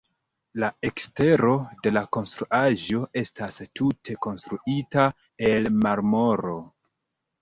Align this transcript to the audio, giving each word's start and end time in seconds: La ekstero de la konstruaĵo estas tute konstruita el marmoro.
La 0.61 0.69
ekstero 0.87 1.51
de 1.87 1.91
la 1.97 2.03
konstruaĵo 2.17 3.01
estas 3.23 3.61
tute 3.81 4.17
konstruita 4.27 5.07
el 5.51 5.71
marmoro. 5.85 6.57